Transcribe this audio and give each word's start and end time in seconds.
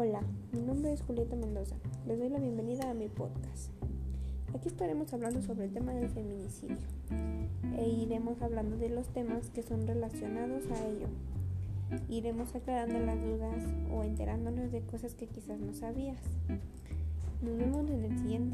Hola, 0.00 0.22
mi 0.52 0.60
nombre 0.60 0.92
es 0.92 1.02
Julieta 1.02 1.34
Mendoza. 1.34 1.74
Les 2.06 2.20
doy 2.20 2.28
la 2.28 2.38
bienvenida 2.38 2.88
a 2.88 2.94
mi 2.94 3.08
podcast. 3.08 3.72
Aquí 4.54 4.68
estaremos 4.68 5.12
hablando 5.12 5.42
sobre 5.42 5.64
el 5.64 5.72
tema 5.72 5.92
del 5.92 6.08
feminicidio 6.08 6.76
e 7.76 7.88
iremos 7.88 8.40
hablando 8.40 8.76
de 8.76 8.90
los 8.90 9.08
temas 9.08 9.50
que 9.50 9.64
son 9.64 9.88
relacionados 9.88 10.62
a 10.70 10.86
ello. 10.86 11.08
Iremos 12.08 12.54
aclarando 12.54 13.00
las 13.00 13.20
dudas 13.20 13.64
o 13.92 14.04
enterándonos 14.04 14.70
de 14.70 14.82
cosas 14.82 15.16
que 15.16 15.26
quizás 15.26 15.58
no 15.58 15.74
sabías. 15.74 16.22
Nos 17.42 17.58
vemos 17.58 17.90
en 17.90 18.04
el 18.04 18.18
siguiente. 18.20 18.47